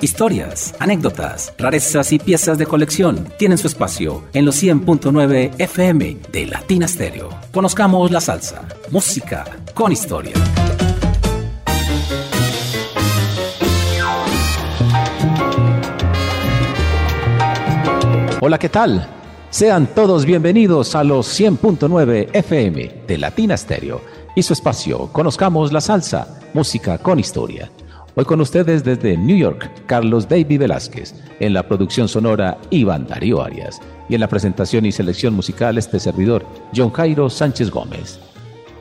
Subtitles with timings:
[0.00, 6.46] Historias, anécdotas, rarezas y piezas de colección tienen su espacio en los 100.9 FM de
[6.46, 7.30] Latina Stereo.
[7.52, 9.44] Conozcamos la salsa, música
[9.74, 10.34] con historia.
[18.40, 19.08] Hola, ¿qué tal?
[19.50, 24.00] Sean todos bienvenidos a los 100.9 FM de Latina Stereo
[24.36, 27.68] y su espacio Conozcamos la salsa, música con historia.
[28.18, 33.40] Hoy con ustedes desde New York, Carlos David Velázquez, en la producción sonora Iván Darío
[33.40, 38.18] Arias y en la presentación y selección musical este servidor, John Jairo Sánchez Gómez.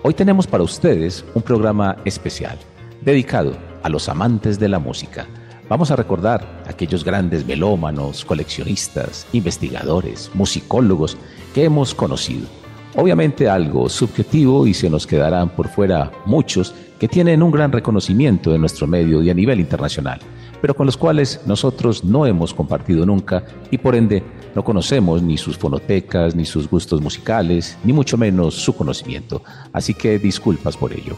[0.02, 2.58] Hoy tenemos para ustedes un programa especial,
[3.02, 5.28] dedicado a los amantes de la música
[5.70, 11.18] Vamos a recordar a aquellos grandes melómanos, coleccionistas, investigadores, musicólogos
[11.54, 12.48] que hemos conocido.
[13.00, 18.56] Obviamente algo subjetivo y se nos quedarán por fuera muchos que tienen un gran reconocimiento
[18.56, 20.20] en nuestro medio y a nivel internacional,
[20.60, 24.24] pero con los cuales nosotros no hemos compartido nunca y por ende
[24.56, 29.44] no conocemos ni sus fonotecas, ni sus gustos musicales, ni mucho menos su conocimiento.
[29.72, 31.16] Así que disculpas por ello.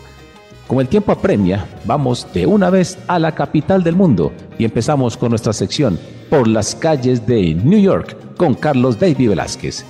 [0.67, 5.15] Como el tiempo apremia, vamos de una vez a la capital del mundo y empezamos
[5.15, 5.97] con nuestra sección
[6.29, 9.85] Por las calles de New York con Carlos David Velázquez.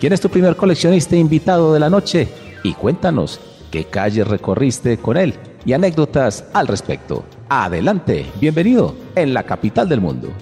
[0.00, 2.28] ¿Quién es tu primer coleccionista invitado de la noche?
[2.62, 3.40] Y cuéntanos
[3.72, 7.24] qué calles recorriste con él y anécdotas al respecto.
[7.48, 10.32] Adelante, bienvenido en la capital del mundo.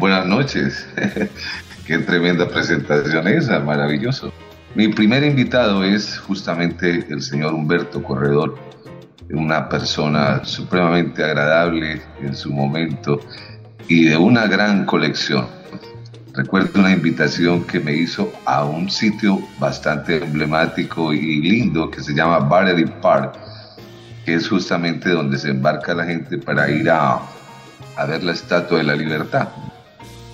[0.00, 0.84] Buenas noches.
[1.86, 4.32] qué tremenda presentación esa, maravilloso.
[4.74, 8.56] Mi primer invitado es justamente el señor Humberto Corredor,
[9.30, 13.20] una persona supremamente agradable en su momento
[13.86, 15.46] y de una gran colección.
[16.36, 22.12] Recuerdo una invitación que me hizo a un sitio bastante emblemático y lindo que se
[22.12, 23.38] llama Battery Park,
[24.26, 27.22] que es justamente donde se embarca la gente para ir a,
[28.06, 29.48] ver la Estatua de la Libertad.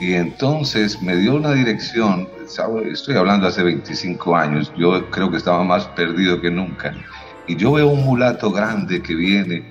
[0.00, 2.28] Y entonces me dio una dirección,
[2.90, 6.92] estoy hablando hace 25 años, yo creo que estaba más perdido que nunca
[7.46, 9.64] y yo veo un mulato grande que viene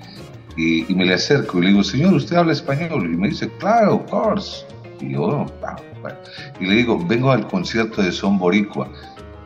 [0.56, 3.10] y, me le acerco y le digo, señor, ¿usted habla español?
[3.12, 4.66] Y me dice, claro, of course.
[5.02, 5.76] Y yo, ah,
[6.60, 8.88] Y le digo, vengo al concierto de Son Boricua.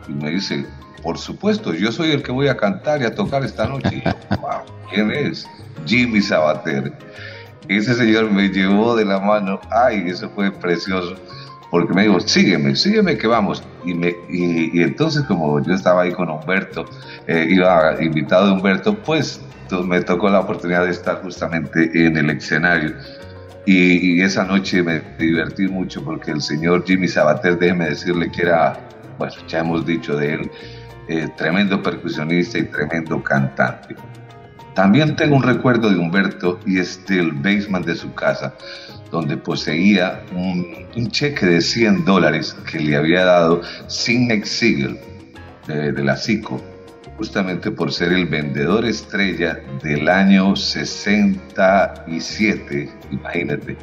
[0.07, 0.65] Y me dice,
[1.03, 3.97] por supuesto, yo soy el que voy a cantar y a tocar esta noche.
[3.97, 4.61] Y yo, wow,
[4.93, 5.47] ¿quién es?
[5.85, 6.93] Jimmy Sabater.
[7.67, 11.15] Ese señor me llevó de la mano, ay, eso fue precioso
[11.69, 13.63] porque me dijo, sígueme, sígueme que vamos.
[13.83, 16.85] Y, me, y, entonces como yo estaba ahí con Humberto,
[17.27, 19.41] eh, iba invitado de Humberto, pues
[19.85, 22.95] me tocó la oportunidad de estar justamente en el escenario.
[23.67, 28.79] Y, esa noche me divertí mucho porque el señor Jimmy Sabater, déjeme decirle que era,
[29.17, 30.51] bueno, ya hemos dicho de él,
[31.09, 33.93] eh, tremendo percusionista y tremendo cantante.
[34.73, 38.53] También tengo un recuerdo de Humberto y es del basement de su casa
[39.11, 44.97] donde poseía un, cheque de 100 dólares que le había dado Sidney Siegel
[45.67, 46.61] de, de, la CICO,
[47.17, 53.75] justamente por ser el vendedor estrella del año 67, imagínate.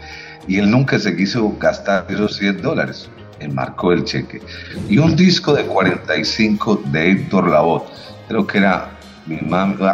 [0.46, 4.40] Y él nunca se quiso gastar esos 100 dólares, enmarcó el cheque.
[4.88, 7.82] Y un disco de 45 de Héctor Lavoe,
[8.28, 8.90] creo que era
[9.26, 9.40] mi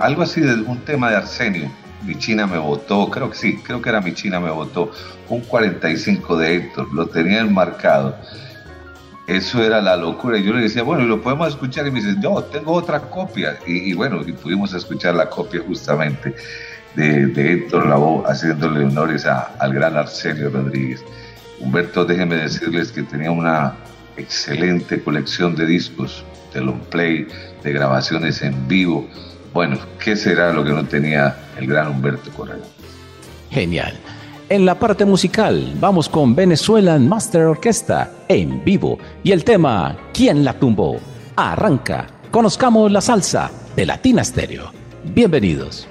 [0.03, 1.71] algo así de un tema de Arsenio
[2.03, 4.91] mi China me votó, creo que sí, creo que era mi China me votó,
[5.29, 8.17] un 45 de Héctor, lo tenía enmarcado.
[9.31, 10.39] Eso era la locura.
[10.39, 11.87] Y yo le decía, bueno, ¿y lo podemos escuchar?
[11.87, 13.59] Y me dice, yo tengo otra copia.
[13.67, 16.35] Y, bueno, y pudimos escuchar la copia justamente
[16.97, 21.05] de, de Héctor Lavoe, haciéndole honores al gran Arsenio Rodríguez.
[21.61, 23.75] Humberto, déjenme decirles que tenía una
[24.17, 27.27] excelente colección de discos, de long play,
[27.63, 29.09] de grabaciones en vivo
[29.53, 32.59] bueno, ¿qué será lo que no tenía el gran Humberto Correa?
[33.51, 33.99] Genial.
[34.51, 40.45] En la parte musical, vamos con Venezuelan Master Orquesta en vivo y el tema ¿Quién
[40.45, 40.99] la tumbó?
[41.37, 42.09] Arranca.
[42.33, 44.73] Conozcamos la salsa de Latina Stereo.
[45.05, 45.87] Bienvenidos.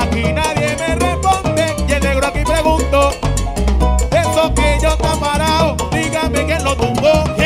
[0.00, 3.10] aquí nadie me responde y el negro aquí pregunto,
[4.12, 7.37] eso que yo está parado, dígame que lo tumbó.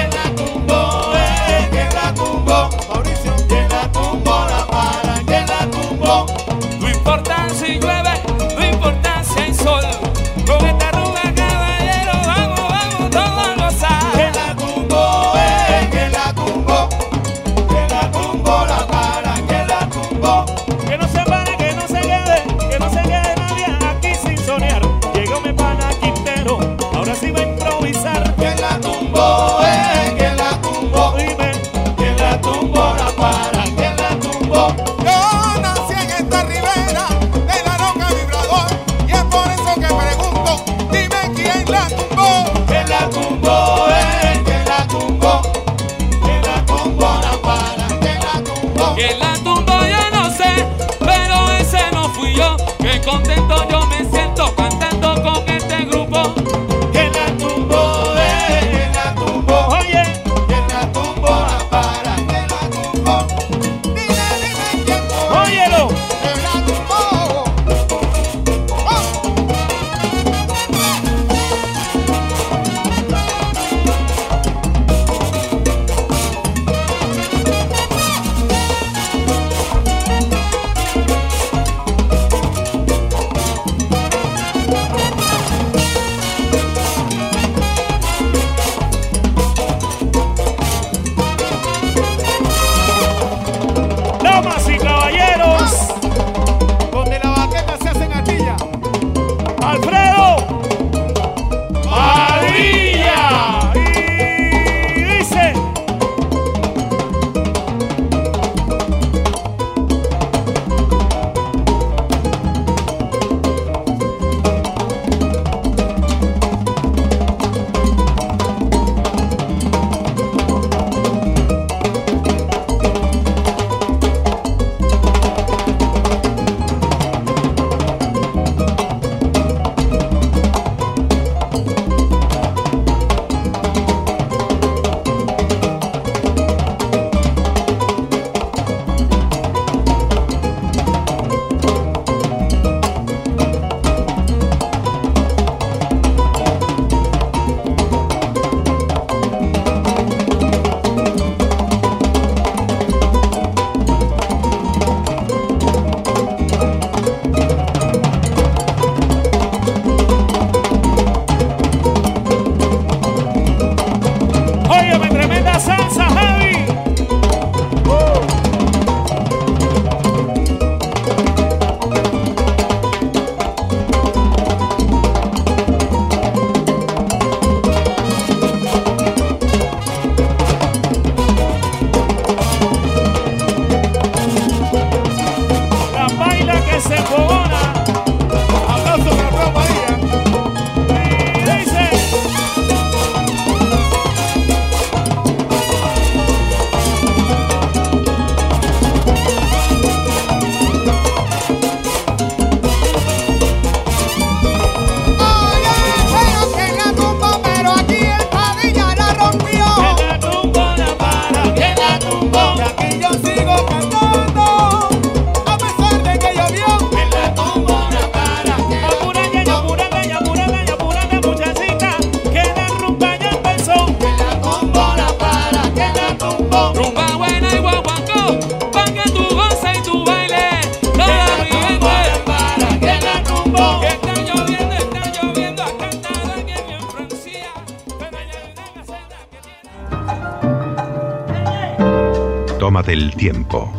[242.80, 243.70] Del tiempo.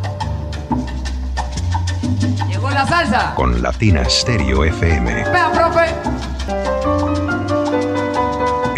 [2.48, 3.34] Llegó la salsa.
[3.36, 5.14] Con Latina Stereo FM.
[5.30, 5.90] Vea, profe.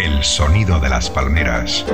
[0.02, 1.84] El sonido de las palmeras.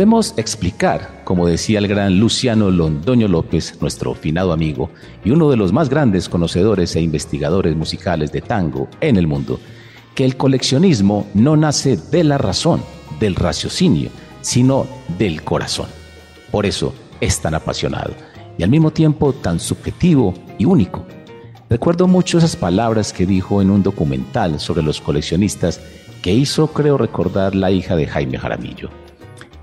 [0.00, 4.88] Debemos explicar, como decía el gran Luciano Londoño López, nuestro finado amigo
[5.26, 9.60] y uno de los más grandes conocedores e investigadores musicales de tango en el mundo,
[10.14, 12.80] que el coleccionismo no nace de la razón,
[13.20, 14.08] del raciocinio,
[14.40, 14.86] sino
[15.18, 15.88] del corazón.
[16.50, 18.14] Por eso es tan apasionado
[18.56, 21.04] y al mismo tiempo tan subjetivo y único.
[21.68, 25.78] Recuerdo mucho esas palabras que dijo en un documental sobre los coleccionistas
[26.22, 28.99] que hizo, creo recordar, la hija de Jaime Jaramillo.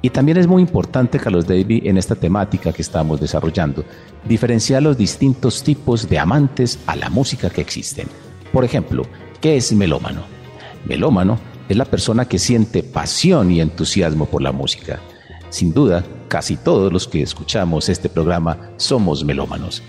[0.07, 3.83] Y también es muy importante, Carlos David, en esta temática que estamos desarrollando,
[4.25, 8.07] diferenciar los distintos tipos de amantes a la música que existen.
[8.53, 9.03] Por ejemplo,
[9.41, 10.21] ¿qué es melómano?
[10.85, 11.37] Melómano
[11.67, 15.01] es la persona que siente pasión y entusiasmo por la música.
[15.49, 19.83] Sin duda, casi todos los que escuchamos este programa somos melómanos.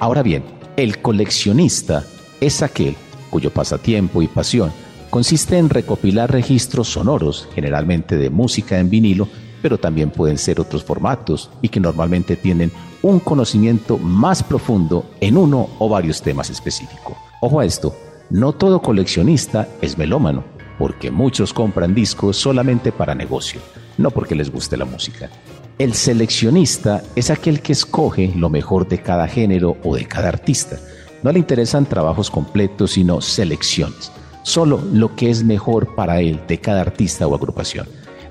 [0.00, 0.44] Ahora bien,
[0.76, 2.04] el coleccionista
[2.42, 2.94] es aquel
[3.30, 4.70] cuyo pasatiempo y pasión
[5.12, 9.28] consiste en recopilar registros sonoros, generalmente de música en vinilo,
[9.62, 15.36] pero también pueden ser otros formatos y que normalmente tienen un conocimiento más profundo en
[15.36, 17.16] uno o varios temas específicos.
[17.40, 17.94] Ojo a esto,
[18.30, 20.44] no todo coleccionista es melómano,
[20.78, 23.60] porque muchos compran discos solamente para negocio,
[23.98, 25.30] no porque les guste la música.
[25.78, 30.78] El seleccionista es aquel que escoge lo mejor de cada género o de cada artista.
[31.22, 36.58] No le interesan trabajos completos, sino selecciones, solo lo que es mejor para él de
[36.58, 37.86] cada artista o agrupación.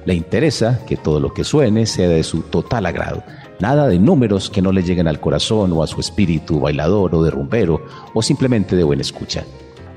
[0.05, 3.23] Le interesa que todo lo que suene sea de su total agrado.
[3.59, 7.23] Nada de números que no le lleguen al corazón o a su espíritu bailador o
[7.23, 9.43] de rumbero o simplemente de buena escucha.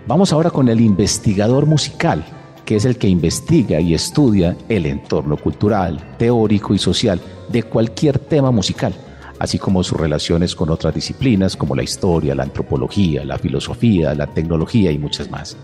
[0.07, 2.23] Vamos ahora con el investigador musical,
[2.67, 8.19] que es el que investiga y estudia el entorno cultural, teórico y social de cualquier
[8.19, 8.93] tema musical,
[9.39, 14.27] así como sus relaciones con otras disciplinas como la historia, la antropología, la filosofía, la
[14.27, 15.57] tecnología y muchas más.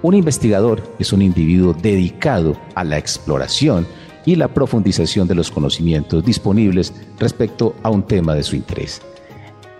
[0.00, 3.86] Un investigador es un individuo dedicado a la exploración
[4.24, 9.02] y la profundización de los conocimientos disponibles respecto a un tema de su interés.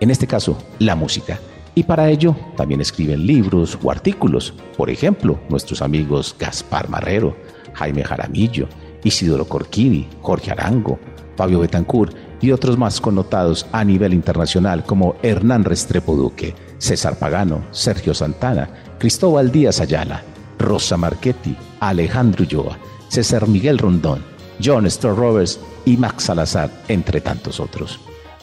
[0.00, 1.38] En este caso, la música.
[1.74, 4.54] Y para ello también escriben libros o artículos.
[4.76, 7.36] Por ejemplo, nuestros amigos Gaspar Marrero,
[7.74, 8.68] Jaime Jaramillo,
[9.04, 10.98] Isidoro Corquini, Jorge Arango,
[11.36, 17.64] Fabio Betancourt y otros más connotados a nivel internacional como Hernán Restrepo Duque, César Pagano,
[17.70, 20.22] Sergio Santana, Cristóbal Díaz Ayala,
[20.58, 22.78] Rosa Marchetti, Alejandro Ulloa,
[23.08, 24.24] César Miguel Rondón,
[24.62, 28.00] John Storr Roberts y Max Salazar, entre tantos otros.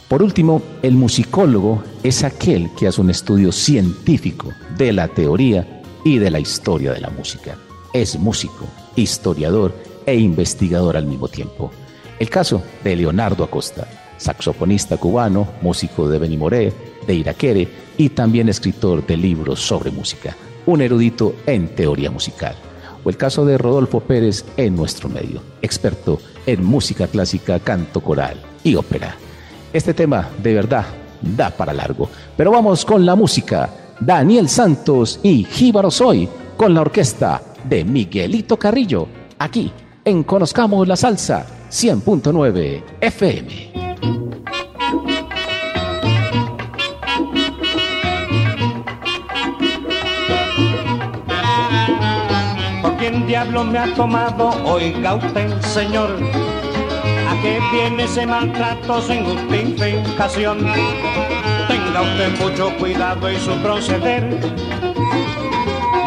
[0.07, 6.19] Por último, el musicólogo es aquel que hace un estudio científico de la teoría y
[6.19, 7.57] de la historia de la música.
[7.91, 9.73] Es músico, historiador
[10.05, 11.71] e investigador al mismo tiempo.
[12.17, 16.73] El caso de Leonardo Acosta, saxofonista cubano, músico de Benimoré,
[17.05, 20.35] de Iraquere y también escritor de libros sobre música,
[20.65, 22.55] un erudito en teoría musical.
[23.03, 28.41] O el caso de Rodolfo Pérez en nuestro medio, experto en música clásica, canto coral
[28.63, 29.15] y ópera.
[29.71, 30.85] Este tema de verdad
[31.21, 33.69] da para largo, pero vamos con la música.
[33.99, 39.07] Daniel Santos y Jíbaro Soy con la orquesta de Miguelito Carrillo,
[39.39, 39.71] aquí
[40.03, 43.94] en Conozcamos la Salsa 100.9 FM.
[53.25, 54.49] Diablo me ha tomado?
[54.65, 56.09] Oiga usted, señor.
[57.29, 60.59] ¿A qué viene ese maltrato sin justificación?
[61.67, 64.39] Tenga usted mucho cuidado en su proceder.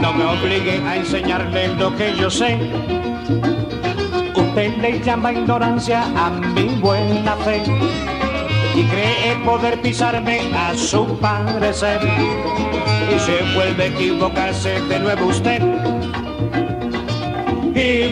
[0.01, 2.59] No me obligue a enseñarle lo que yo sé.
[4.35, 7.63] Usted le llama ignorancia a mi buena fe
[8.75, 12.01] y cree poder pisarme a su parecer
[13.15, 15.98] y se vuelve a equivocarse de nuevo usted.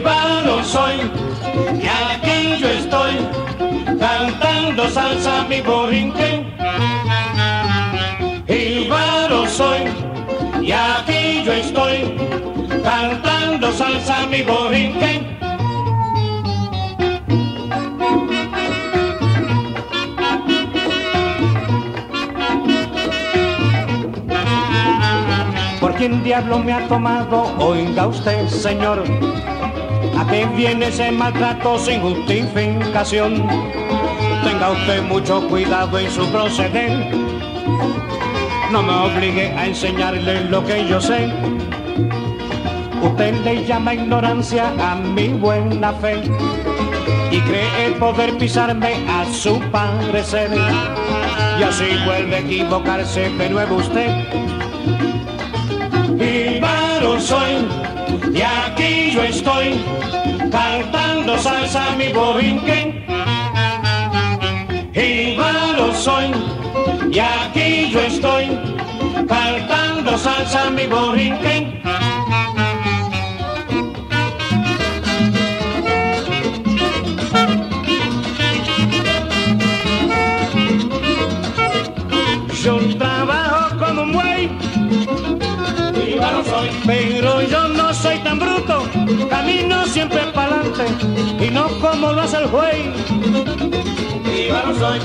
[0.05, 0.95] Varón soy,
[1.83, 3.15] y aquí yo estoy,
[3.99, 6.55] cantando salsa mi borinquen.
[8.47, 9.81] Y varón soy,
[10.63, 12.17] y aquí yo estoy,
[12.85, 15.37] cantando salsa mi borinquen.
[25.97, 27.53] quién diablo me ha tomado?
[27.59, 29.03] Oiga usted, señor,
[30.26, 33.47] ¿a qué viene ese maltrato sin justificación?
[34.45, 36.90] Tenga usted mucho cuidado en su proceder.
[38.73, 41.33] No me obligue a enseñarle lo que yo sé.
[43.02, 46.23] Usted le llama ignorancia a mi buena fe
[47.30, 50.50] y cree poder pisarme a su parecer.
[51.59, 54.11] Y así vuelve a equivocarse de nuevo usted
[56.18, 57.66] y varón soy,
[58.37, 59.83] y aquí yo estoy,
[60.50, 63.02] cantando salsa mi borinquen.
[64.95, 66.26] Y varón soy,
[67.11, 68.59] y aquí yo estoy,
[69.26, 71.81] cantando salsa mi borinquen.
[91.80, 92.87] Como lo hace el juez.
[94.25, 95.00] Viva no soy.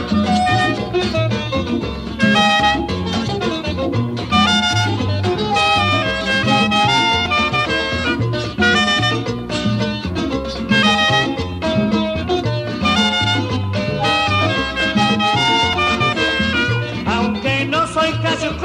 [17.05, 18.57] Aunque no soy casi un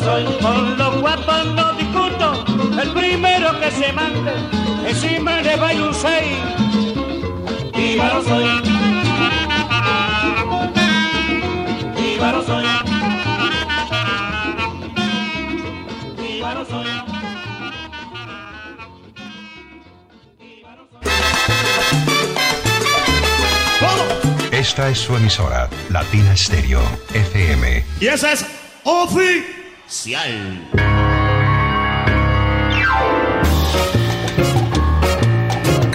[0.00, 0.24] soy.
[0.40, 2.44] Con los guapos no discuto,
[2.80, 4.32] el primero que se mande,
[4.86, 5.42] encima
[5.92, 6.38] seis.
[7.74, 8.44] Viva lo soy.
[12.32, 12.64] Lo soy.
[16.54, 16.86] Lo soy.
[24.52, 26.80] Esta es su emisora, Latina Stereo,
[27.12, 27.84] FM.
[28.00, 28.46] Y esa es
[28.84, 30.66] oficial.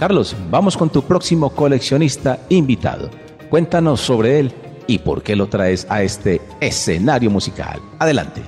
[0.02, 3.12] Carlos, vamos con tu próximo coleccionista invitado.
[3.52, 4.52] Cuéntanos sobre él
[4.88, 7.80] y por qué lo traes a este escenario musical.
[8.00, 8.42] Adelante.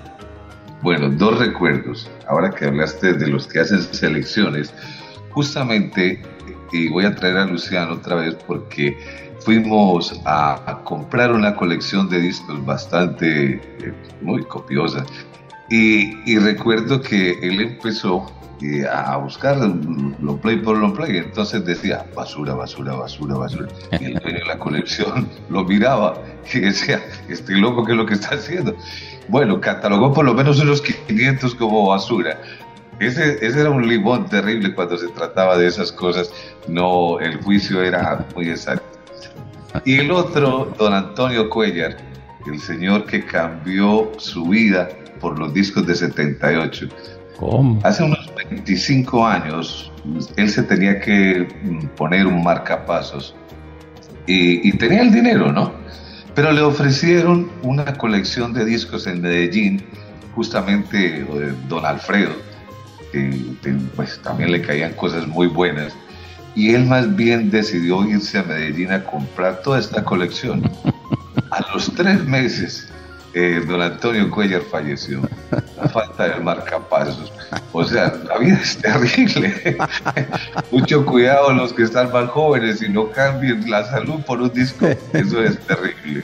[0.82, 2.10] Bueno, dos recuerdos.
[2.28, 4.74] Ahora que hablaste de los que hacen selecciones,
[5.30, 6.24] justamente,
[6.72, 8.98] y voy a traer a Luciano otra vez porque
[9.42, 15.06] fuimos a, comprar una colección de discos bastante, eh, muy copiosa.
[15.70, 18.26] Y, recuerdo que él empezó
[18.90, 23.68] a buscar long play por long play, entonces decía basura, basura, basura, basura.
[24.00, 26.16] Y el dueño de la colección lo miraba
[26.54, 28.76] y decía, este loco, ¿qué es lo que está haciendo?
[29.28, 32.40] Bueno, catalogó por lo menos unos 500 como basura.
[33.00, 36.32] Ese, ese, era un limón terrible cuando se trataba de esas cosas.
[36.68, 38.86] No, el juicio era muy exacto.
[39.86, 41.98] Y el otro, don Antonio Cuellar,
[42.46, 46.88] el señor que cambió su vida por los discos de 78.
[47.38, 47.80] ¿Cómo?
[47.84, 48.23] Hace unos
[48.54, 49.92] 25 años,
[50.38, 51.48] él se tenía que
[51.98, 53.36] poner un marcapasos
[54.28, 55.74] y, y tenía el dinero, ¿no?
[56.36, 59.84] Pero le ofrecieron una colección de discos en Medellín,
[60.36, 61.26] justamente
[61.68, 62.34] don Alfredo,
[63.12, 63.40] que
[63.96, 65.94] pues, también le caían cosas muy buenas
[66.56, 70.64] y él más bien decidió irse a Medellín a comprar toda esta colección.
[71.50, 72.92] A los tres meses,
[73.34, 75.22] eh, don Antonio Cuellar falleció.
[75.52, 77.32] La falta del marcapasos.
[77.72, 79.78] O sea, la vida es terrible.
[80.72, 84.88] Mucho cuidado los que están más jóvenes y no cambien la salud por un disco.
[85.14, 86.24] Eso es terrible.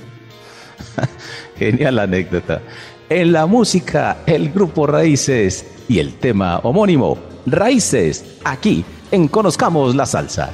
[1.57, 2.61] Genial anécdota.
[3.09, 7.17] En la música, el grupo Raíces y el tema homónimo,
[7.47, 10.53] Raíces, aquí en Conozcamos la Salsa.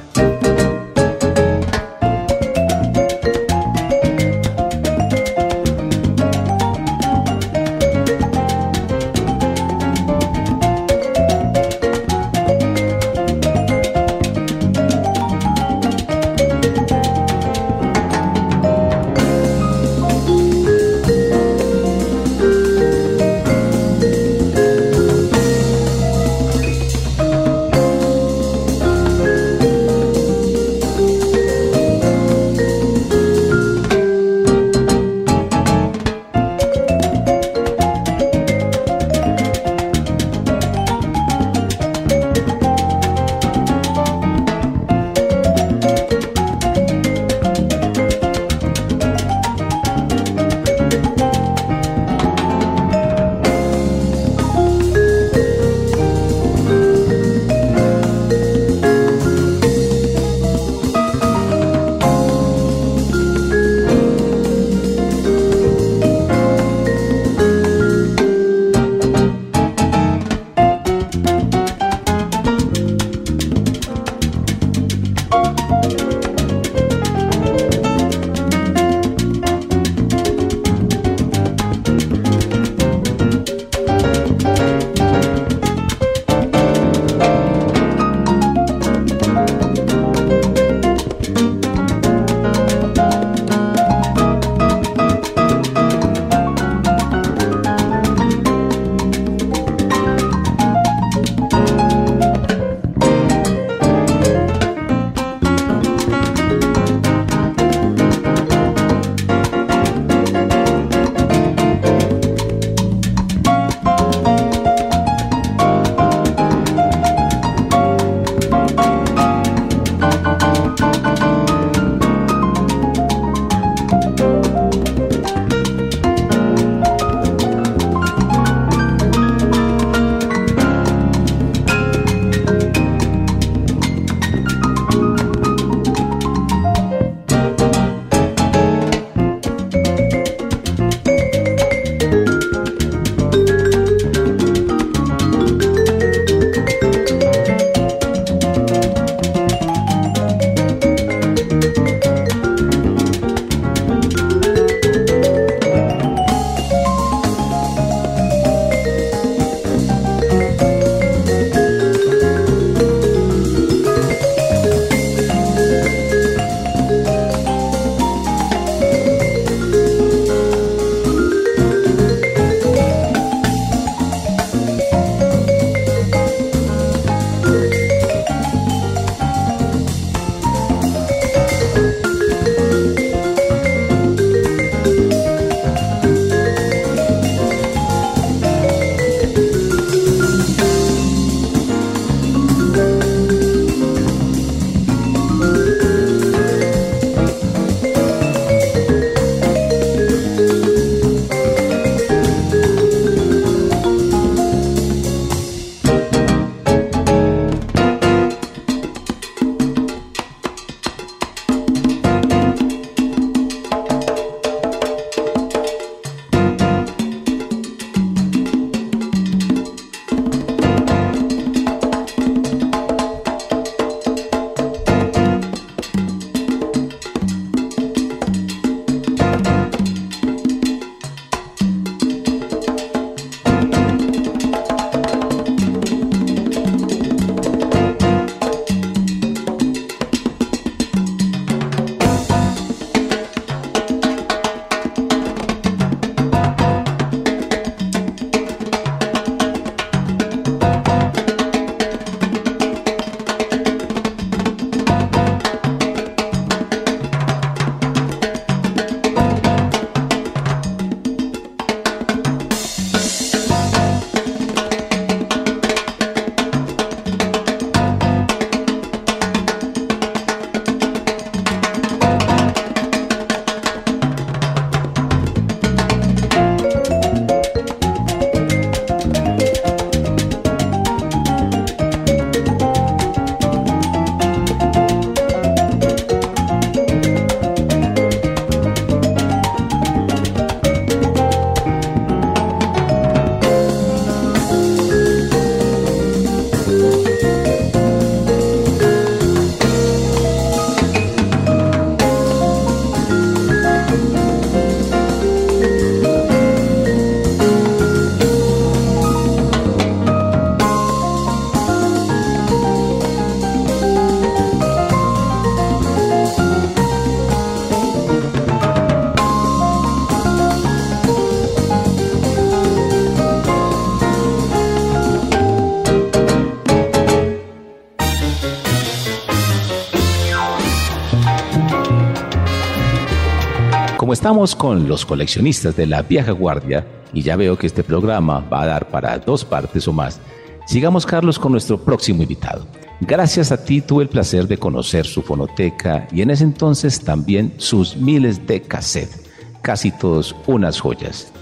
[334.26, 338.62] Estamos con los coleccionistas de la vieja guardia, y ya veo que este programa va
[338.62, 340.18] a dar para dos partes o más,
[340.66, 342.66] sigamos Carlos con nuestro próximo invitado.
[343.00, 347.54] Gracias a ti tuve el placer de conocer su fonoteca y en ese entonces también
[347.58, 349.30] sus miles de cassettes,
[349.62, 351.32] casi todos unas joyas.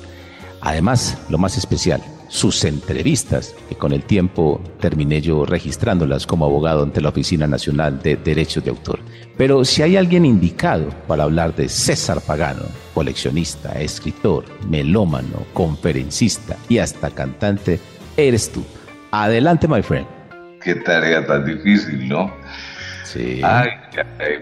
[0.61, 6.83] Además, lo más especial, sus entrevistas, que con el tiempo terminé yo registrándolas como abogado
[6.83, 9.01] ante la Oficina Nacional de Derechos de Autor.
[9.37, 16.79] Pero si hay alguien indicado para hablar de César Pagano, coleccionista, escritor, melómano, conferencista y
[16.79, 17.81] hasta cantante,
[18.17, 18.65] eres tú.
[19.11, 20.07] Adelante, my friend.
[20.63, 22.33] Qué tarea tan difícil, ¿no?
[23.05, 23.43] Sí.
[23.45, 23.69] Ay,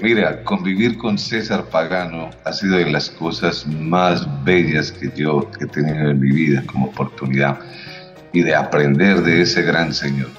[0.02, 5.66] mira, convivir con César Pagano ha sido de las cosas más bellas que yo he
[5.66, 7.58] tenido en mi vida como oportunidad
[8.32, 10.30] y de aprender de ese gran señor.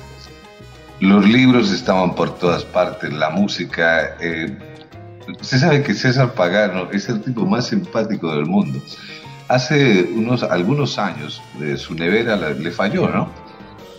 [1.01, 4.15] Los libros estaban por todas partes, la música.
[4.21, 4.57] Eh,
[5.41, 8.81] usted sabe que César Pagano es el tipo más simpático del mundo.
[9.49, 13.29] Hace unos algunos años de su nevera le falló, ¿no?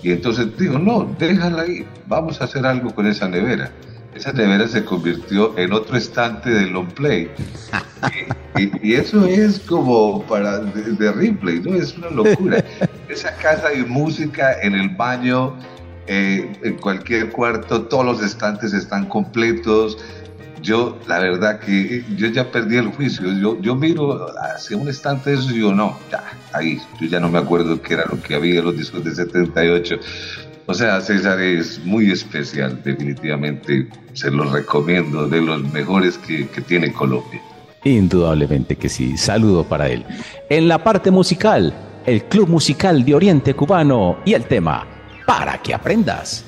[0.02, 3.70] Y entonces digo, no, déjala ahí, vamos a hacer algo con esa nevera
[4.14, 7.30] esa nevera se convirtió en otro estante de long play.
[8.82, 11.74] y, eso es como para de, replay, ¿no?
[11.74, 12.64] Es una locura.
[13.08, 15.56] Esa casa hay música en el baño,
[16.06, 19.98] eh, en cualquier cuarto, todos los estantes están completos.
[20.62, 23.30] Yo, la verdad que yo ya perdí el juicio.
[23.32, 26.80] Yo, yo miro hacia un estante de eso y yo, no, ya, ahí.
[27.00, 29.96] Yo ya no me acuerdo qué era lo que había en los discos de 78
[30.66, 36.60] o sea, César es muy especial, definitivamente se lo recomiendo, de los mejores que, que
[36.60, 37.40] tiene Colombia.
[37.84, 40.04] Indudablemente que sí, saludo para él.
[40.48, 41.74] En la parte musical,
[42.06, 44.86] el Club Musical de Oriente Cubano y el tema,
[45.26, 46.44] para que aprendas.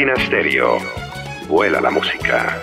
[0.00, 0.78] Latina.
[1.46, 2.58] Vuela la música.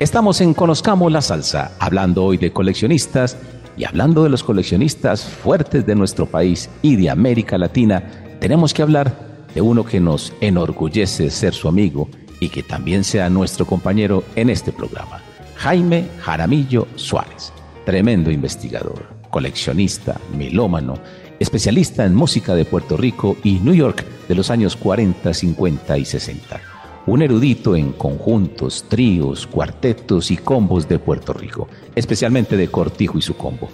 [0.00, 3.36] Estamos en Conozcamos la Salsa, hablando hoy de coleccionistas
[3.76, 8.04] y hablando de los coleccionistas fuertes de nuestro país y de América Latina,
[8.38, 9.12] tenemos que hablar
[9.54, 14.50] de uno que nos enorgullece ser su amigo y que también sea nuestro compañero en
[14.50, 15.31] este programa.
[15.62, 17.52] Jaime Jaramillo Suárez,
[17.86, 20.94] tremendo investigador, coleccionista, melómano,
[21.38, 26.04] especialista en música de Puerto Rico y New York de los años 40, 50 y
[26.04, 26.60] 60.
[27.06, 33.22] Un erudito en conjuntos, tríos, cuartetos y combos de Puerto Rico, especialmente de Cortijo y
[33.22, 33.68] su combo.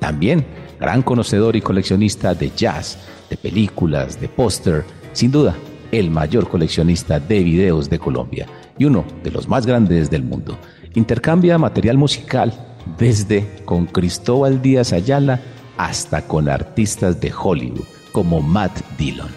[0.00, 0.44] También
[0.80, 2.98] gran conocedor y coleccionista de jazz,
[3.30, 5.54] de películas, de póster, sin duda
[5.92, 10.58] el mayor coleccionista de videos de Colombia y uno de los más grandes del mundo.
[10.94, 12.52] Intercambia material musical
[12.98, 15.40] desde con Cristóbal Díaz Ayala
[15.76, 19.28] hasta con artistas de Hollywood como Matt Dillon,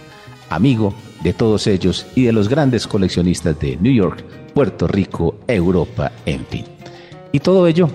[0.49, 6.11] amigo de todos ellos y de los grandes coleccionistas de New York, Puerto Rico, Europa,
[6.25, 6.65] en fin.
[7.31, 7.89] Y todo ello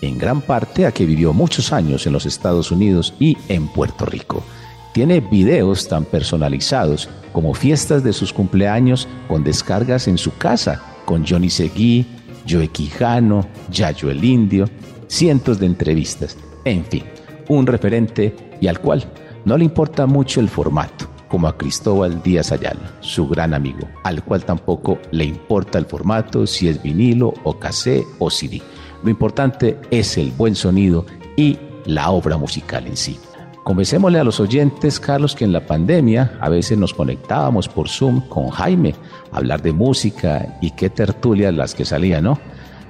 [0.00, 4.04] en gran parte a que vivió muchos años en los Estados Unidos y en Puerto
[4.04, 4.44] Rico.
[4.92, 11.26] Tiene videos tan personalizados como fiestas de sus cumpleaños con descargas en su casa, con
[11.26, 12.06] Johnny Seguí,
[12.48, 14.66] Joe Quijano, Yayo el Indio,
[15.06, 17.04] cientos de entrevistas, en fin,
[17.48, 19.04] un referente y al cual
[19.44, 24.22] no le importa mucho el formato, como a Cristóbal Díaz Ayala, su gran amigo, al
[24.24, 28.60] cual tampoco le importa el formato, si es vinilo o cassé o CD.
[29.02, 33.18] Lo importante es el buen sonido y la obra musical en sí.
[33.68, 38.26] Convencémosle a los oyentes, Carlos, que en la pandemia a veces nos conectábamos por Zoom
[38.26, 38.94] con Jaime
[39.30, 42.40] a hablar de música y qué tertulias las que salían, ¿no?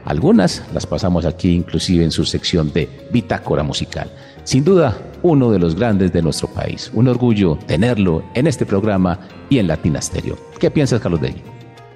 [0.04, 4.08] Algunas las pasamos aquí inclusive en su sección de Bitácora Musical.
[4.44, 6.92] Sin duda, uno de los grandes de nuestro país.
[6.94, 9.18] Un orgullo tenerlo en este programa
[9.50, 10.38] y en Latina Stereo.
[10.60, 11.42] ¿Qué piensas, Carlos Degui?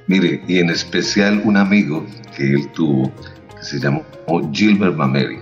[0.09, 2.05] Mire, y en especial un amigo
[2.37, 3.13] que él tuvo,
[3.57, 4.03] que se llamó
[4.53, 5.39] Gilbert Mameri,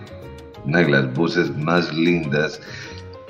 [0.66, 2.60] una de las voces más lindas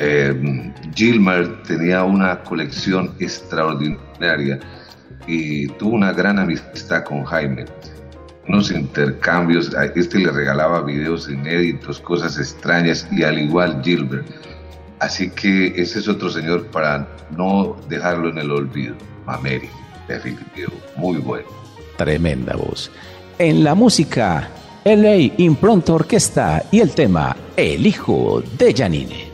[0.00, 4.58] eh, Gilmer tenía una colección extraordinaria
[5.26, 7.66] y tuvo una gran amistad con Jaime.
[8.48, 14.26] Unos intercambios, este le regalaba videos inéditos, cosas extrañas y al igual Gilbert.
[14.98, 18.96] Así que ese es otro señor para no dejarlo en el olvido.
[19.26, 19.68] Mameri,
[20.08, 21.48] definitivo, muy bueno.
[21.96, 22.90] Tremenda voz.
[23.38, 24.48] En la música,
[24.84, 29.29] LA Impronto Orquesta y el tema El hijo de Janine.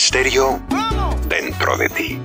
[0.00, 0.60] Estéreo
[1.28, 2.20] dentro de ti.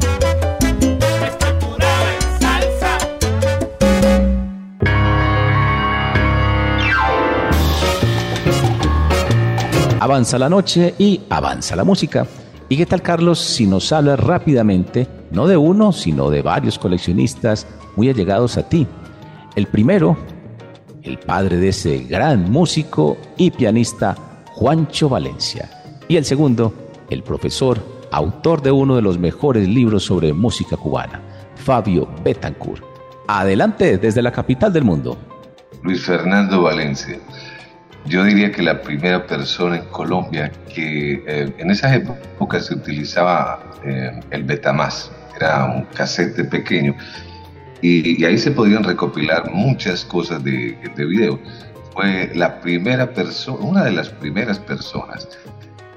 [9.99, 12.27] Avanza la noche y avanza la música.
[12.69, 17.65] ¿Y qué tal, Carlos, si nos habla rápidamente, no de uno, sino de varios coleccionistas
[17.95, 18.85] muy allegados a ti?
[19.55, 20.15] El primero,
[21.01, 24.15] el padre de ese gran músico y pianista
[24.51, 25.71] Juancho Valencia.
[26.07, 26.82] Y el segundo,
[27.13, 27.79] el profesor,
[28.11, 31.21] autor de uno de los mejores libros sobre música cubana,
[31.55, 32.83] Fabio Betancourt.
[33.27, 35.17] Adelante desde la capital del mundo.
[35.83, 37.17] Luis Fernando Valencia.
[38.05, 43.63] Yo diría que la primera persona en Colombia que eh, en esa época se utilizaba
[43.85, 46.95] eh, el Betamax, era un casete pequeño
[47.81, 51.39] y, ahí se podían recopilar muchas cosas de, de video.
[51.93, 55.27] Fue la primera persona, una de las primeras personas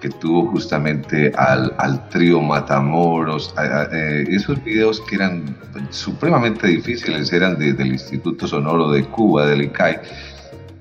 [0.06, 3.52] que tuvo justamente al, al trío Matamoros,
[3.92, 5.56] eh, esos videos que eran
[5.90, 9.98] supremamente difíciles, eran del Instituto Sonoro de Cuba, del ICAI,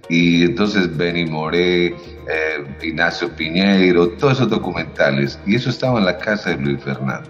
[0.10, 1.96] y entonces Benny Moré, eh,
[2.84, 7.28] Ignacio Piñeiro, todos esos documentales, y eso estaba en la casa de Luis Fernando.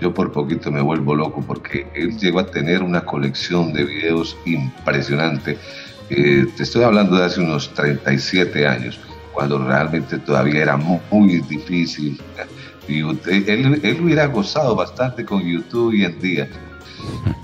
[0.00, 4.36] Yo por poquito me vuelvo loco porque él llegó a tener una colección de videos
[4.46, 5.58] impresionante.
[6.08, 8.98] Eh, te estoy hablando de hace unos 37 años
[9.32, 12.20] cuando realmente todavía era muy, difícil.
[12.88, 16.48] Y él, él hubiera gozado bastante con YouTube hoy en día,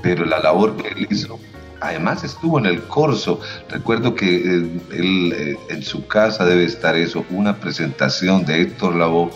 [0.03, 1.39] pero la labor que él hizo
[1.81, 3.41] además estuvo en el corso.
[3.69, 8.97] Recuerdo que eh, él, eh, en su casa debe estar eso, una presentación de Héctor
[8.97, 9.31] Lavoe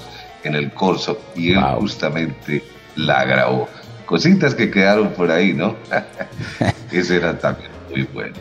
[0.45, 2.63] en el corso y él justamente
[2.97, 3.69] la grabó.
[4.07, 5.77] Cositas que quedaron por ahí, ¿no?
[6.91, 8.35] Ese era también muy bueno.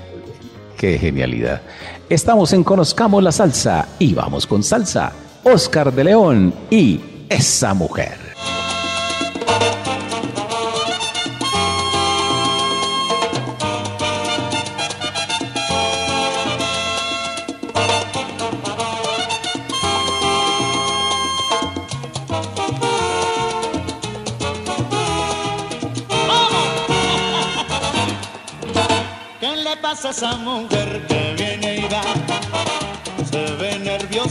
[0.77, 1.61] Qué genialidad.
[2.09, 5.11] Estamos en Conozcamos la Salsa y vamos con salsa.
[5.43, 6.99] Oscar de León y
[7.29, 8.17] esa mujer.
[30.09, 31.38] esa mujer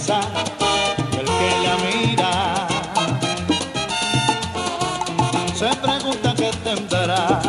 [0.07, 2.69] el que la mira.
[5.55, 7.43] Se pregunta qué tendrá.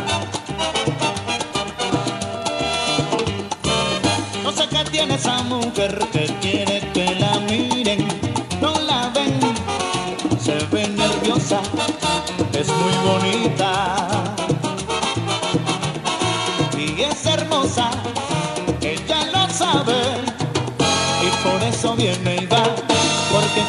[4.44, 8.08] No sé qué tiene esa mujer que quiere que la miren,
[8.60, 9.40] no la ven,
[10.44, 11.62] se ve nerviosa,
[12.54, 13.59] es muy bonita.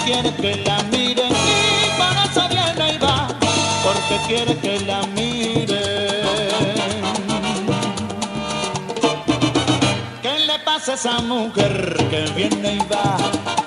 [0.04, 3.28] Quiere que la miren y por eso viene y va,
[3.82, 5.78] porque quiere que la miren.
[10.22, 13.59] ¿Qué le pasa a esa mujer que viene y va?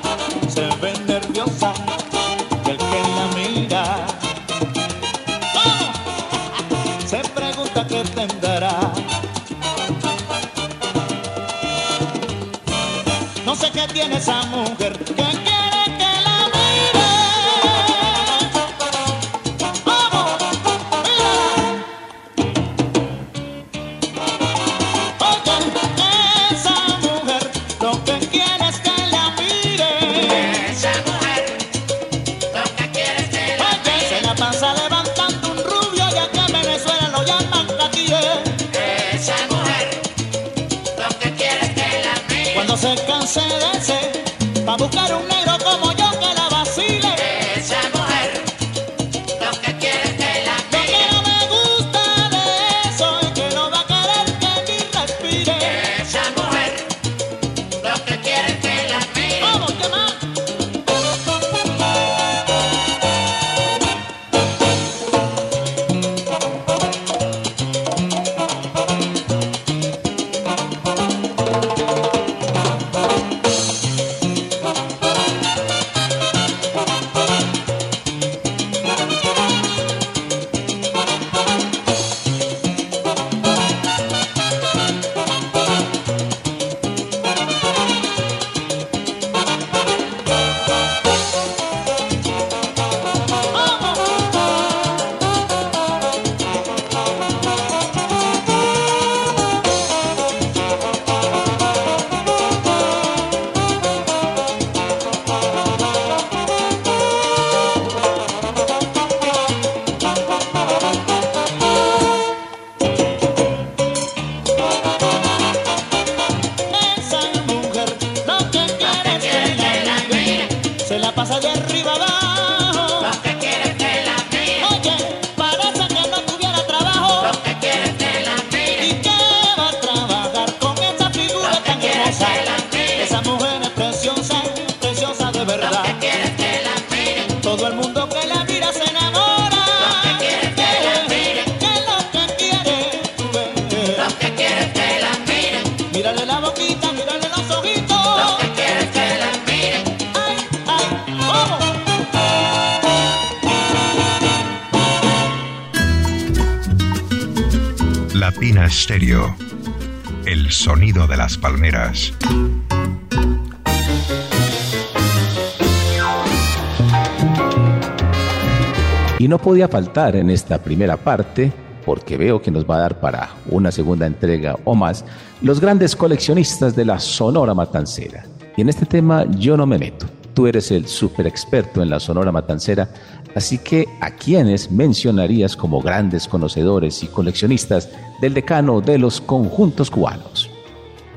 [169.24, 171.49] Y no podía faltar en esta primera parte,
[171.86, 175.05] porque veo que nos va a dar para una segunda entrega o más,
[175.41, 178.26] los grandes coleccionistas de la Sonora Matancera.
[178.57, 180.07] Y en este tema yo no me meto.
[180.34, 182.89] Tú eres el super experto en la Sonora Matancera,
[183.34, 189.89] así que ¿a quiénes mencionarías como grandes conocedores y coleccionistas del decano de los conjuntos
[189.89, 190.49] cubanos?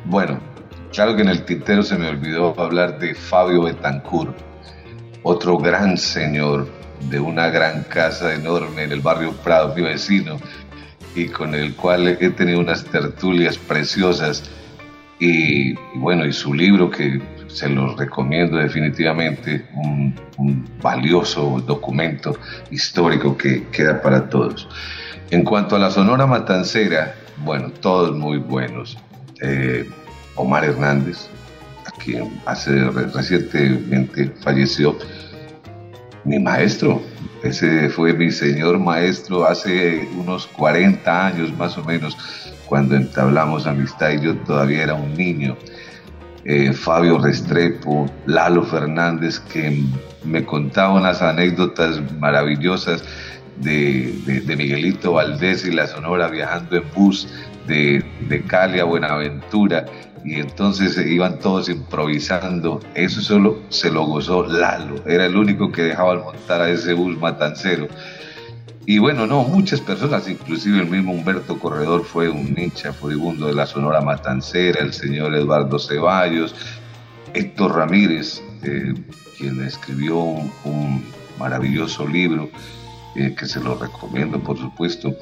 [0.04, 0.38] Bueno,
[0.92, 4.36] claro que en el tintero se me olvidó hablar de Fabio Betancourt,
[5.24, 10.38] otro gran señor de una gran casa enorme en el barrio Prado, mi vecino,
[11.14, 14.44] y con el cual he tenido unas tertulias preciosas.
[15.18, 20.14] Y, bueno, y su libro que se los recomiendo definitivamente, un,
[20.82, 22.36] valioso documento
[22.70, 24.68] histórico que queda para todos.
[25.30, 28.98] En cuanto a la Sonora Matancera, bueno, todos muy buenos.
[29.40, 29.88] Eh,
[30.34, 31.28] Omar Hernández,
[32.04, 34.98] quien hace re- recientemente falleció,
[36.26, 37.00] mi maestro.
[37.42, 42.16] Ese fue mi señor maestro hace unos 40 años más o menos,
[42.66, 45.56] cuando entablamos amistad y yo todavía era un niño.
[46.44, 49.82] Eh, Fabio Restrepo, Lalo Fernández, que
[50.24, 53.04] me contaba unas anécdotas maravillosas
[53.60, 57.28] de, de- de Miguelito Valdés y la Sonora viajando en bus
[57.66, 59.86] de, de Cali a Buenaventura
[60.26, 62.80] y entonces iban todos improvisando.
[62.94, 67.16] Eso solo se lo gozó Lalo, era el único que dejaba montar a ese bus
[67.18, 67.86] matancero.
[68.84, 73.54] Y bueno, no, muchas personas, inclusive el mismo Humberto Corredor fue un hincha furibundo de
[73.54, 76.54] la Sonora Matancera, el señor Eduardo Ceballos,
[77.34, 78.94] Héctor Ramírez, eh,
[79.36, 81.04] quien escribió un, un
[81.36, 82.48] maravilloso libro
[83.16, 85.16] eh, que se lo recomiendo, por supuesto.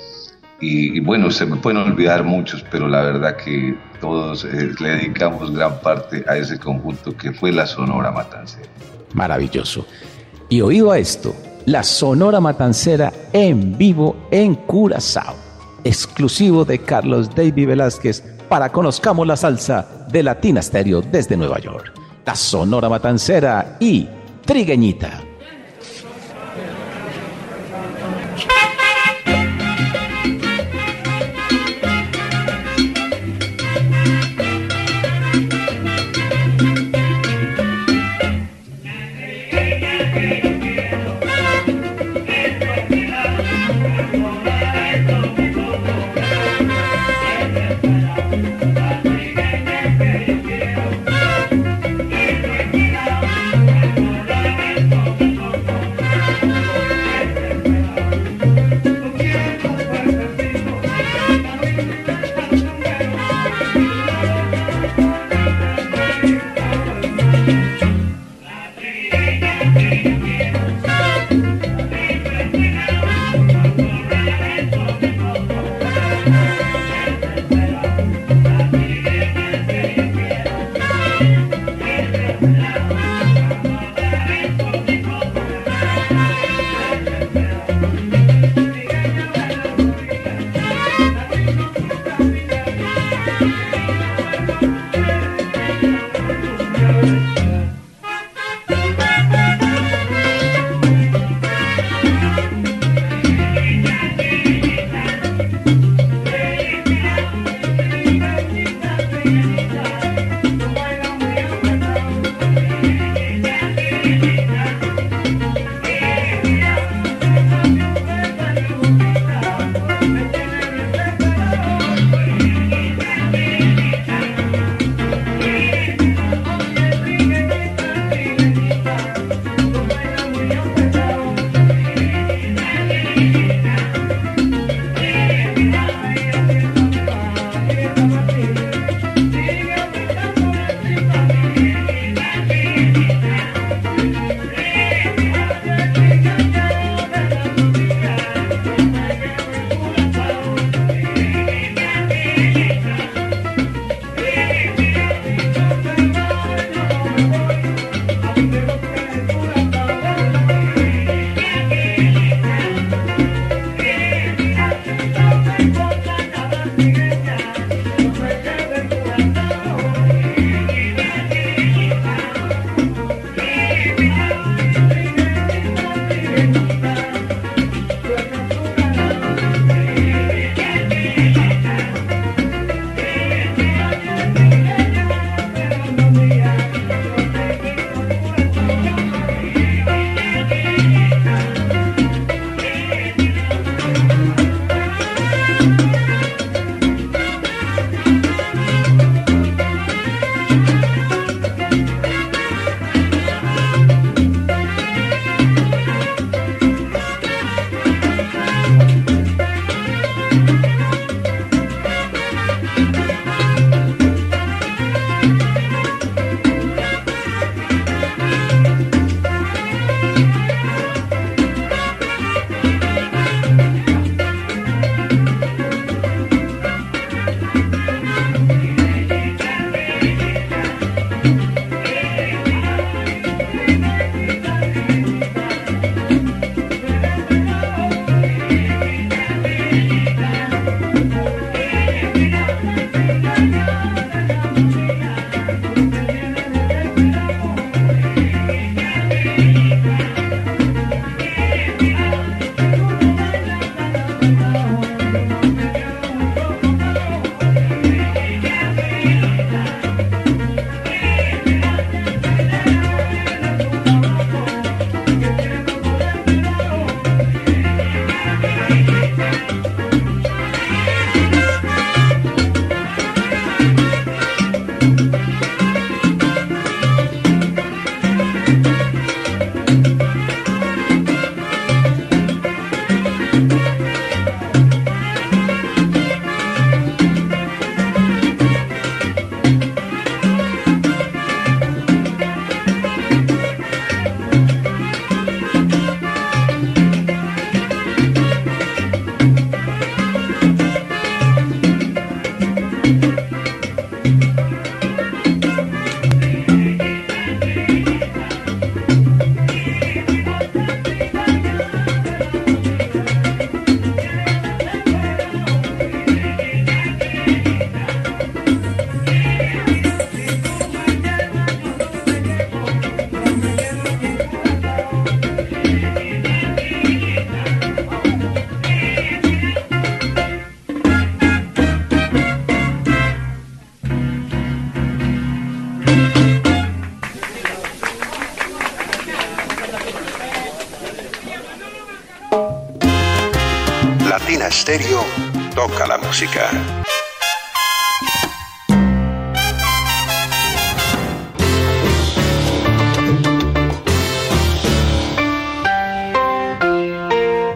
[0.67, 5.55] Y, bueno, se me pueden olvidar muchos, pero la verdad que todos eh, le dedicamos
[5.55, 8.67] gran parte a ese conjunto que fue la Sonora Matancera.
[9.13, 9.87] Maravilloso.
[10.49, 11.37] Y oído a esto,
[11.67, 15.37] la Sonora Matancera en vivo en Curazao,
[15.85, 21.93] exclusivo de Carlos David Velázquez para Conozcamos la Salsa de Latina Stereo desde Nueva York.
[22.25, 24.09] La Sonora Matancera y
[24.47, 25.34] Trigueñita.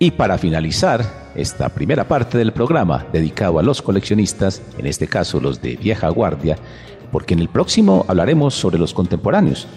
[0.00, 5.38] Y para finalizar esta primera parte del programa dedicado a los coleccionistas, en este caso
[5.40, 6.58] los de vieja guardia,
[7.12, 9.68] porque en el próximo hablaremos sobre los contemporáneos.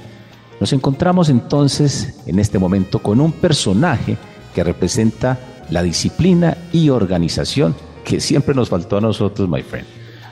[0.59, 4.17] Nos encontramos entonces en este momento con un personaje
[4.55, 5.37] que representa
[5.69, 9.87] la disciplina y organización que siempre nos faltó a nosotros, my friend.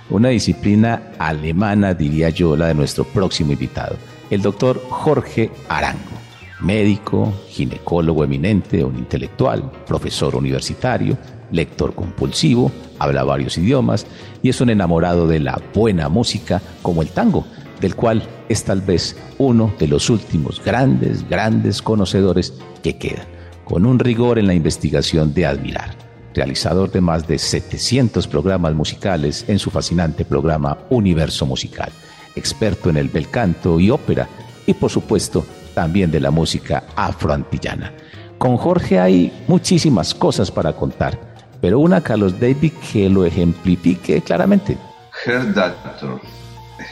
[0.09, 3.95] Una disciplina alemana, diría yo, la de nuestro próximo invitado,
[4.29, 6.19] el doctor Jorge Arango
[6.61, 11.17] médico, ginecólogo eminente, un intelectual, profesor universitario,
[11.51, 14.05] lector compulsivo, habla varios idiomas
[14.43, 17.45] y es un enamorado de la buena música como el tango,
[17.81, 22.53] del cual es tal vez uno de los últimos grandes, grandes conocedores
[22.83, 23.27] que quedan,
[23.63, 26.08] con un rigor en la investigación de admirar.
[26.39, 31.91] Realizador de más de 700 programas musicales en su fascinante programa Universo Musical,
[32.33, 34.25] experto en el bel canto y ópera,
[34.65, 37.91] y por supuesto también de la música afroantillana.
[38.37, 41.19] Con Jorge hay muchísimas cosas para contar,
[41.59, 44.77] pero una Carlos David que lo ejemplifique claramente.
[45.25, 46.21] Herr Doctor,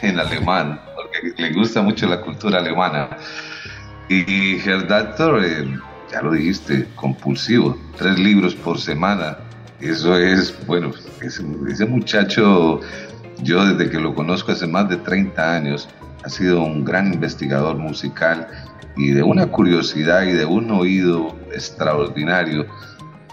[0.02, 3.16] en alemán, porque le gusta mucho la cultura alemana.
[4.10, 5.80] Y Herr Doctor, eh,
[6.12, 9.38] ya lo dijiste, compulsivo, tres libros por semana.
[9.80, 10.92] Eso es, bueno,
[11.22, 12.82] ese, ese muchacho,
[13.44, 15.88] yo desde que lo conozco hace más de 30 años,
[16.24, 18.48] ha sido un gran investigador musical
[18.96, 22.66] y de una curiosidad y de un oído extraordinario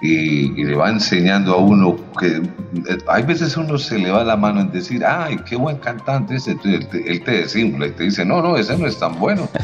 [0.04, 4.36] y, le va enseñando a uno que eh, hay veces uno se le va la
[4.36, 8.04] mano en decir, ay, qué buen cantante ese, él te, él te desinfla y te
[8.04, 9.48] dice, no, no, ese no es tan bueno.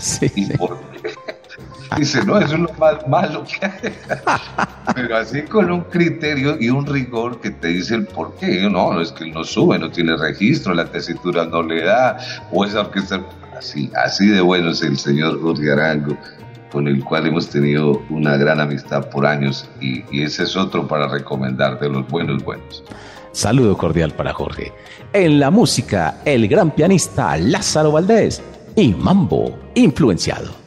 [1.97, 3.95] Dice, no, eso es lo más malo que hay.
[4.95, 8.69] Pero así con un criterio y un rigor que te dice el por qué.
[8.71, 12.19] No, es que él no sube, no tiene registro, la tesitura no le da,
[12.51, 13.21] o esa orquesta
[13.61, 16.17] Así, así de bueno es el señor Jorge Arango,
[16.73, 20.89] con el cual hemos tenido una gran amistad por años y, y ese es otro
[20.89, 22.83] para recomendar de los buenos buenos.
[23.33, 24.73] Saludo cordial para Jorge.
[25.13, 28.43] En la música, el gran pianista Lázaro Valdés
[28.77, 30.60] y Mambo influenciado.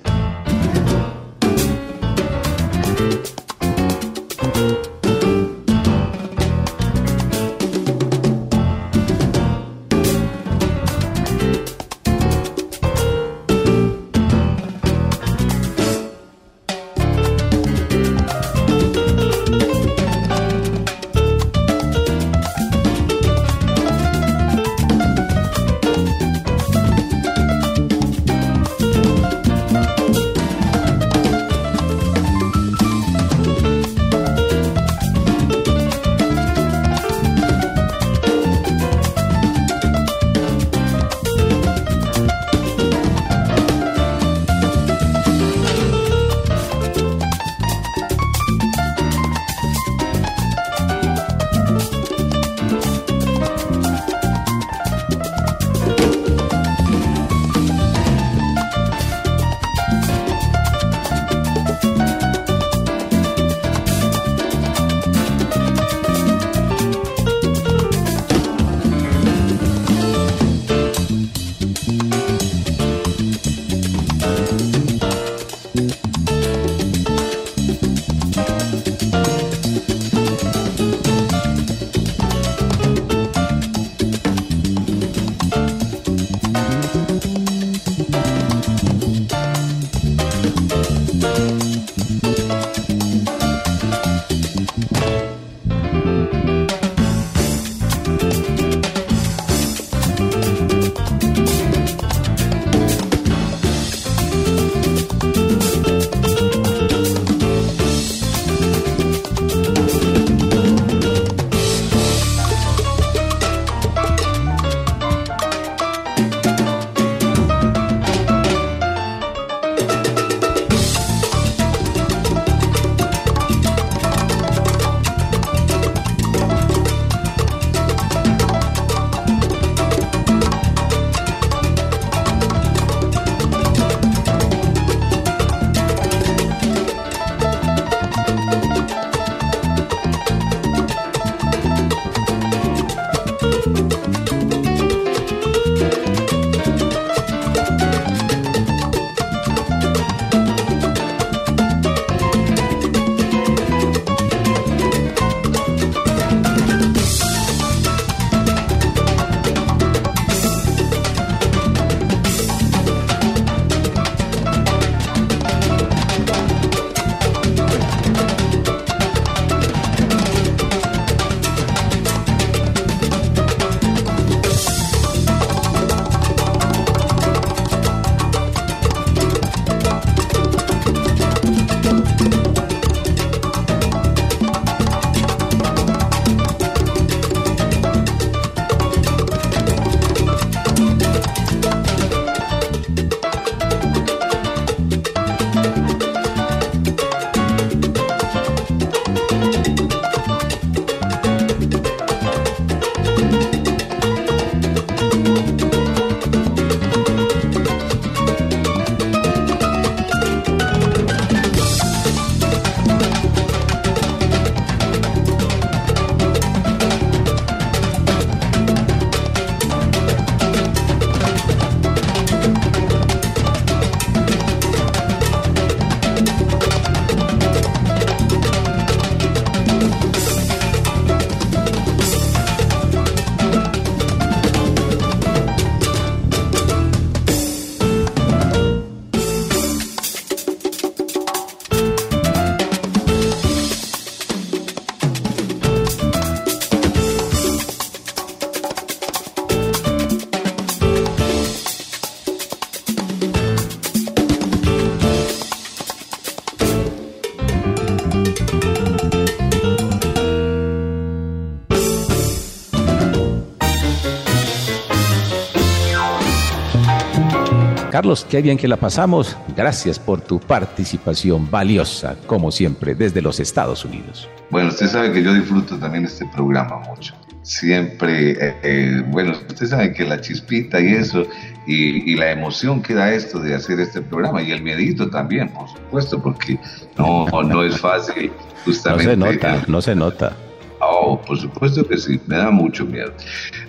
[268.03, 269.37] Carlos, qué bien que la pasamos.
[269.55, 274.27] Gracias por tu participación valiosa, como siempre, desde los Estados Unidos.
[274.49, 277.15] Bueno, usted sabe que yo disfruto también este programa mucho.
[277.43, 281.25] Siempre, eh, eh, bueno, usted sabe que la chispita y eso,
[281.65, 285.69] y, la emoción que da esto de hacer este programa, y el miedito también, por
[285.69, 286.59] supuesto, porque
[286.97, 288.33] no, no es fácil
[288.65, 289.15] justamente.
[289.15, 290.33] No se nota, no se nota.
[290.81, 293.13] Oh, por supuesto que sí, me da mucho miedo.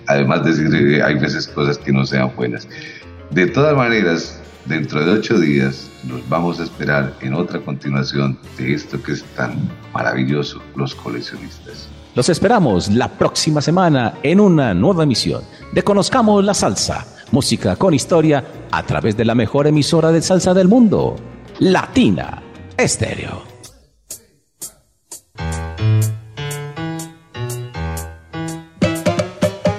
[0.06, 2.66] Además de decir, hay veces cosas que no sean buenas.
[3.30, 8.74] De todas maneras, dentro de ocho días nos vamos a esperar en otra continuación de
[8.74, 11.88] esto que es tan maravilloso, los coleccionistas.
[12.14, 17.92] Los esperamos la próxima semana en una nueva emisión de Conozcamos la Salsa, música con
[17.92, 21.16] historia a través de la mejor emisora de salsa del mundo,
[21.58, 22.42] Latina
[22.76, 23.53] Estéreo.